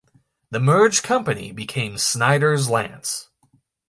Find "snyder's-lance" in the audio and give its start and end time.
1.99-3.29